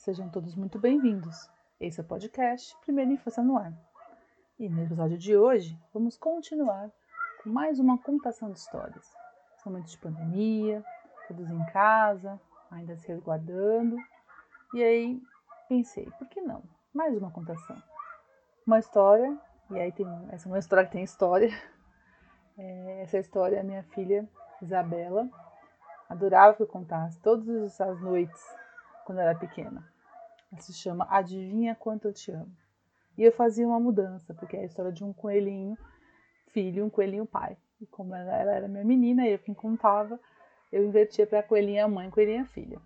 Sejam 0.00 0.30
todos 0.30 0.56
muito 0.56 0.78
bem-vindos. 0.78 1.50
Esse 1.78 2.00
é 2.00 2.02
o 2.02 2.06
podcast 2.06 2.74
Primeira 2.80 3.12
Infância 3.12 3.42
no 3.42 3.58
Ar. 3.58 3.70
E 4.58 4.66
no 4.66 4.82
episódio 4.82 5.18
de 5.18 5.36
hoje, 5.36 5.78
vamos 5.92 6.16
continuar 6.16 6.90
com 7.42 7.50
mais 7.50 7.78
uma 7.78 7.98
contação 7.98 8.50
de 8.50 8.58
histórias. 8.58 9.04
São 9.58 9.70
momentos 9.70 9.92
de 9.92 9.98
pandemia, 9.98 10.82
todos 11.28 11.50
em 11.50 11.66
casa, 11.66 12.40
ainda 12.70 12.96
se 12.96 13.08
resguardando. 13.08 13.98
E 14.72 14.82
aí 14.82 15.22
pensei, 15.68 16.10
por 16.18 16.26
que 16.28 16.40
não? 16.40 16.62
Mais 16.94 17.14
uma 17.14 17.30
contação. 17.30 17.76
Uma 18.66 18.78
história, 18.78 19.38
e 19.70 19.78
aí 19.78 19.92
tem 19.92 20.06
essa 20.30 20.48
é 20.48 20.50
uma 20.50 20.58
história 20.58 20.86
que 20.86 20.92
tem 20.92 21.04
história. 21.04 21.50
É, 22.58 23.02
essa 23.02 23.16
história 23.16 23.56
é 23.56 23.60
a 23.60 23.64
minha 23.64 23.82
filha 23.84 24.28
Isabela. 24.60 25.30
Adorava 26.10 26.54
que 26.54 26.62
eu 26.62 26.66
contasse 26.66 27.18
todas 27.20 27.80
as 27.80 28.00
noites 28.02 28.44
quando 29.10 29.20
era 29.20 29.34
pequena. 29.34 29.90
Ela 30.50 30.60
se 30.60 30.72
chama 30.72 31.06
Adivinha 31.08 31.74
Quanto 31.74 32.08
Eu 32.08 32.12
Te 32.12 32.32
Amo. 32.32 32.54
E 33.16 33.22
eu 33.22 33.32
fazia 33.32 33.66
uma 33.66 33.78
mudança, 33.78 34.34
porque 34.34 34.56
é 34.56 34.60
a 34.60 34.64
história 34.64 34.92
de 34.92 35.04
um 35.04 35.12
coelhinho 35.12 35.76
filho 36.52 36.84
um 36.84 36.90
coelhinho 36.90 37.26
pai. 37.26 37.56
E 37.80 37.86
como 37.86 38.14
ela, 38.14 38.36
ela 38.36 38.52
era 38.52 38.68
minha 38.68 38.84
menina 38.84 39.26
e 39.26 39.32
eu 39.32 39.38
quem 39.38 39.54
contava, 39.54 40.18
eu 40.70 40.84
invertia 40.84 41.26
para 41.26 41.42
coelhinha 41.42 41.88
mãe, 41.88 42.10
coelhinha 42.10 42.44
filha. 42.44 42.80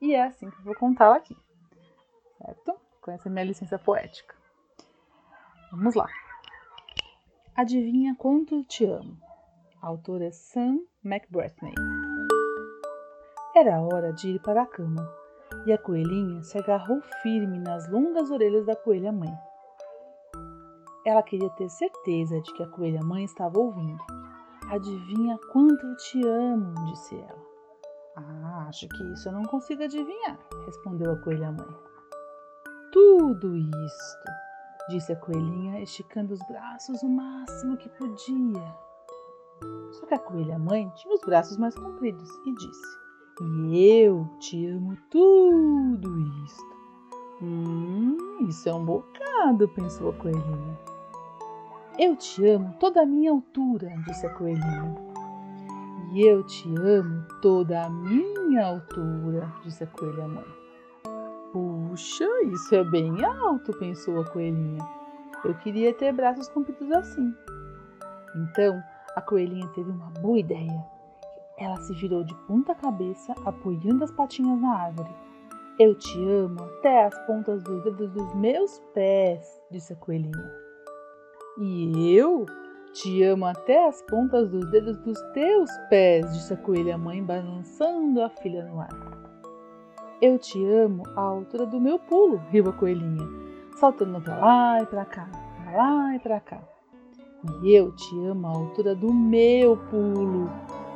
E 0.00 0.14
é 0.14 0.24
assim 0.24 0.50
que 0.50 0.58
eu 0.58 0.64
vou 0.64 0.74
contá-la 0.74 1.16
aqui, 1.16 1.36
certo? 2.38 2.74
Com 3.00 3.10
essa 3.10 3.28
minha 3.28 3.44
licença 3.44 3.78
poética. 3.78 4.34
Vamos 5.70 5.94
lá. 5.94 6.08
Adivinha 7.54 8.14
quanto 8.16 8.62
te 8.64 8.84
amo? 8.84 9.16
Autora 9.80 10.26
é 10.26 10.30
Sam 10.30 10.80
McBratney. 11.04 11.74
Era 13.54 13.80
hora 13.80 14.12
de 14.12 14.30
ir 14.30 14.40
para 14.40 14.62
a 14.62 14.66
cama 14.66 15.21
e 15.64 15.72
a 15.72 15.78
coelhinha 15.78 16.42
se 16.42 16.58
agarrou 16.58 17.00
firme 17.22 17.58
nas 17.58 17.88
longas 17.88 18.30
orelhas 18.30 18.66
da 18.66 18.74
coelha 18.74 19.12
mãe. 19.12 19.32
Ela 21.04 21.22
queria 21.22 21.50
ter 21.50 21.68
certeza 21.68 22.40
de 22.40 22.52
que 22.54 22.62
a 22.62 22.68
coelha 22.68 23.00
mãe 23.02 23.24
estava 23.24 23.58
ouvindo. 23.58 24.02
Adivinha 24.68 25.38
quanto 25.52 25.86
eu 25.86 25.96
te 25.96 26.26
amo, 26.26 26.74
disse 26.86 27.16
ela. 27.16 27.42
Ah, 28.16 28.66
acho 28.68 28.88
que 28.88 29.12
isso 29.12 29.28
eu 29.28 29.32
não 29.32 29.42
consigo 29.44 29.82
adivinhar, 29.82 30.38
respondeu 30.66 31.12
a 31.12 31.16
coelha 31.16 31.50
mãe. 31.50 31.76
Tudo 32.92 33.56
isto, 33.56 34.32
disse 34.88 35.12
a 35.12 35.16
coelhinha, 35.16 35.80
esticando 35.80 36.34
os 36.34 36.46
braços 36.46 37.02
o 37.02 37.08
máximo 37.08 37.76
que 37.76 37.88
podia. 37.88 38.76
Só 39.92 40.06
que 40.06 40.14
a 40.14 40.18
coelha 40.18 40.58
mãe 40.58 40.90
tinha 40.96 41.14
os 41.14 41.20
braços 41.22 41.56
mais 41.56 41.74
compridos 41.74 42.28
e 42.46 42.54
disse: 42.54 43.01
e 43.40 44.02
eu 44.02 44.28
te 44.38 44.66
amo 44.66 44.96
tudo 45.08 46.20
isto. 46.44 46.72
Hum, 47.40 48.16
isso 48.48 48.68
é 48.68 48.74
um 48.74 48.84
bocado, 48.84 49.68
pensou 49.68 50.10
a 50.10 50.12
coelhinha. 50.12 50.78
Eu 51.98 52.16
te 52.16 52.46
amo 52.46 52.74
toda 52.78 53.02
a 53.02 53.06
minha 53.06 53.30
altura, 53.30 53.88
disse 54.06 54.26
a 54.26 54.30
coelhinha. 54.30 54.94
E 56.12 56.26
eu 56.26 56.42
te 56.44 56.68
amo 56.78 57.26
toda 57.40 57.84
a 57.84 57.90
minha 57.90 58.66
altura, 58.66 59.50
disse 59.64 59.84
a 59.84 59.86
coelha 59.86 60.28
mãe. 60.28 60.44
Puxa, 61.52 62.26
isso 62.44 62.74
é 62.74 62.84
bem 62.84 63.24
alto, 63.24 63.72
pensou 63.78 64.20
a 64.20 64.30
coelhinha. 64.30 64.86
Eu 65.44 65.54
queria 65.54 65.92
ter 65.94 66.12
braços 66.12 66.48
compridos 66.48 66.90
assim. 66.92 67.34
Então, 68.36 68.82
a 69.16 69.20
coelhinha 69.20 69.66
teve 69.68 69.90
uma 69.90 70.10
boa 70.20 70.38
ideia. 70.38 70.91
Ela 71.62 71.76
se 71.76 71.94
virou 71.94 72.24
de 72.24 72.34
ponta 72.48 72.74
cabeça, 72.74 73.32
apoiando 73.46 74.02
as 74.02 74.10
patinhas 74.10 74.60
na 74.60 74.76
árvore. 74.76 75.14
Eu 75.78 75.94
te 75.94 76.18
amo 76.28 76.60
até 76.60 77.04
as 77.04 77.16
pontas 77.24 77.62
dos 77.62 77.84
dedos 77.84 78.10
dos 78.10 78.34
meus 78.34 78.80
pés, 78.92 79.62
disse 79.70 79.92
a 79.92 79.96
coelhinha. 79.96 80.52
E 81.56 82.16
eu 82.16 82.46
te 82.92 83.22
amo 83.22 83.46
até 83.46 83.86
as 83.86 84.02
pontas 84.02 84.50
dos 84.50 84.68
dedos 84.72 84.98
dos 84.98 85.20
teus 85.34 85.70
pés, 85.88 86.32
disse 86.34 86.52
a 86.52 86.56
coelha 86.56 86.98
mãe, 86.98 87.22
balançando 87.22 88.20
a 88.22 88.28
filha 88.28 88.64
no 88.64 88.80
ar. 88.80 88.90
Eu 90.20 90.40
te 90.40 90.64
amo 90.66 91.04
à 91.14 91.20
altura 91.20 91.64
do 91.64 91.80
meu 91.80 91.96
pulo, 91.96 92.38
riu 92.50 92.68
a 92.68 92.72
coelhinha, 92.72 93.24
saltando 93.76 94.20
para 94.20 94.36
lá 94.36 94.82
e 94.82 94.86
para 94.86 95.04
cá, 95.04 95.30
para 95.62 95.76
lá 95.76 96.16
e 96.16 96.18
para 96.18 96.40
cá. 96.40 96.60
E 97.62 97.72
eu 97.72 97.92
te 97.92 98.26
amo 98.26 98.48
à 98.48 98.50
altura 98.50 98.96
do 98.96 99.14
meu 99.14 99.76
pulo, 99.76 100.50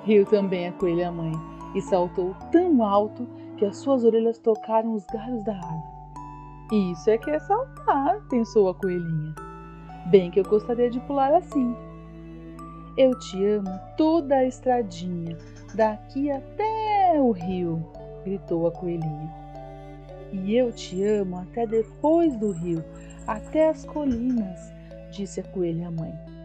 Riu 0.07 0.25
também 0.25 0.69
a 0.69 0.73
coelha 0.73 1.11
mãe 1.11 1.33
e 1.75 1.81
saltou 1.81 2.33
tão 2.53 2.81
alto 2.85 3.27
que 3.59 3.65
as 3.65 3.79
suas 3.79 4.05
orelhas 4.05 4.39
tocaram 4.39 4.95
os 4.95 5.05
galhos 5.07 5.43
da 5.43 5.53
árvore. 5.53 6.93
Isso 6.93 7.11
é 7.11 7.19
que 7.19 7.29
é 7.29 7.41
saltar, 7.41 8.21
pensou 8.29 8.69
a 8.69 8.75
coelhinha. 8.75 9.35
Bem 10.07 10.31
que 10.31 10.39
eu 10.39 10.45
gostaria 10.45 10.89
de 10.89 11.01
pular 11.01 11.35
assim. 11.35 11.75
Eu 12.97 13.19
te 13.19 13.45
amo 13.45 13.69
toda 13.97 14.37
a 14.37 14.45
estradinha, 14.45 15.37
daqui 15.75 16.31
até 16.31 17.21
o 17.21 17.33
rio, 17.33 17.85
gritou 18.25 18.69
a 18.69 18.71
coelhinha. 18.71 19.35
E 20.33 20.55
eu 20.55 20.71
te 20.71 21.03
amo 21.03 21.39
até 21.39 21.67
depois 21.67 22.37
do 22.37 22.53
rio, 22.53 22.85
até 23.27 23.71
as 23.71 23.85
colinas, 23.85 24.73
disse 25.11 25.41
a 25.41 25.45
coelha 25.45 25.91
mãe. 25.91 26.36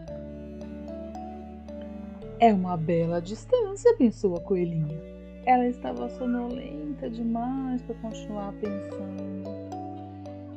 É 2.42 2.52
uma 2.52 2.76
bela 2.76 3.22
distância, 3.22 3.94
pensou 3.96 4.34
a 4.34 4.40
coelhinha. 4.40 5.00
Ela 5.46 5.68
estava 5.68 6.08
sonolenta 6.08 7.08
demais 7.08 7.80
para 7.82 7.94
continuar 7.94 8.52
pensando. 8.54 9.44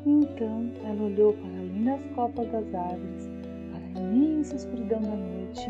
Então 0.04 0.72
ela 0.84 1.04
olhou 1.04 1.34
para 1.34 1.48
além 1.48 1.84
das 1.84 2.02
copas 2.16 2.52
das 2.52 2.74
árvores, 2.74 3.30
para 3.70 4.02
a 4.02 4.04
imensa 4.04 4.56
escuridão 4.56 5.00
da 5.00 5.16
noite. 5.16 5.70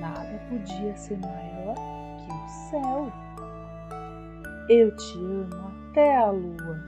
Nada 0.00 0.40
podia 0.48 0.96
ser 0.96 1.18
maior 1.18 1.74
que 2.16 2.32
o 2.32 2.48
céu. 2.70 3.12
Eu 4.70 4.96
te 4.96 5.18
amo 5.18 5.70
até 5.90 6.16
a 6.16 6.30
lua, 6.30 6.82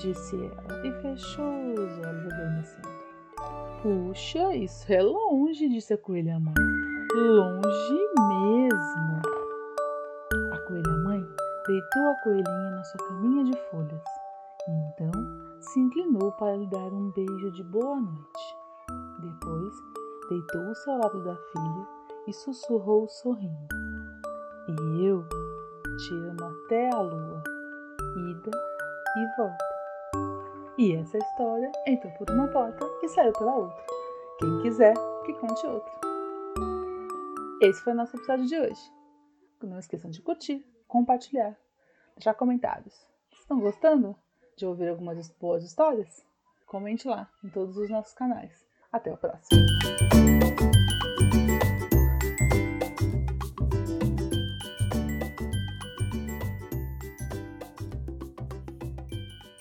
disse 0.00 0.34
ela 0.34 0.88
e 0.88 0.92
fechou 1.02 1.72
os 1.74 1.98
olhos 2.04 2.32
adormecendo. 2.32 2.88
Puxa, 3.80 4.56
isso 4.56 4.92
é 4.92 5.00
longe, 5.00 5.68
disse 5.68 5.94
a 5.94 5.98
coelha 5.98 6.40
mãe 6.40 6.85
longe 7.16 7.98
mesmo. 8.28 9.20
A 10.52 10.58
coelha 10.66 10.96
mãe 10.98 11.26
deitou 11.66 12.08
a 12.10 12.14
coelhinha 12.22 12.70
na 12.70 12.84
sua 12.84 13.08
caminha 13.08 13.44
de 13.44 13.56
folhas 13.70 14.02
e 14.68 14.70
então 14.70 15.12
se 15.60 15.80
inclinou 15.80 16.30
para 16.32 16.56
lhe 16.56 16.66
dar 16.66 16.92
um 16.92 17.10
beijo 17.12 17.50
de 17.52 17.62
boa 17.64 17.96
noite. 17.96 18.56
Depois 19.20 19.74
deitou-se 20.28 20.90
ao 20.90 20.98
lado 20.98 21.24
da 21.24 21.36
filha 21.36 21.86
e 22.26 22.32
sussurrou 22.32 23.08
sorrindo: 23.08 23.66
E 24.68 25.06
eu 25.06 25.26
te 25.96 26.12
amo 26.12 26.44
até 26.44 26.90
a 26.94 27.00
lua, 27.00 27.42
ida 28.28 28.50
e 29.16 29.36
volta. 29.38 29.64
E 30.76 30.94
essa 30.94 31.16
história 31.16 31.72
entrou 31.86 32.12
por 32.18 32.30
uma 32.30 32.46
porta 32.48 32.86
e 33.02 33.08
saiu 33.08 33.32
pela 33.32 33.56
outra. 33.56 33.84
Quem 34.38 34.60
quiser, 34.60 34.94
que 35.24 35.32
conte 35.32 35.66
outra. 35.66 36.06
Esse 37.60 37.80
foi 37.82 37.94
o 37.94 37.96
nosso 37.96 38.14
episódio 38.16 38.46
de 38.46 38.58
hoje. 38.58 38.92
Não 39.62 39.78
esqueçam 39.78 40.10
de 40.10 40.20
curtir, 40.20 40.62
compartilhar, 40.86 41.56
deixar 42.14 42.34
comentários. 42.34 43.06
Estão 43.32 43.58
gostando 43.58 44.14
de 44.56 44.66
ouvir 44.66 44.88
algumas 44.88 45.30
boas 45.40 45.64
histórias? 45.64 46.24
Comente 46.66 47.08
lá 47.08 47.30
em 47.42 47.48
todos 47.48 47.78
os 47.78 47.88
nossos 47.88 48.12
canais. 48.12 48.66
Até 48.92 49.10
o 49.10 49.16
próximo! 49.16 49.66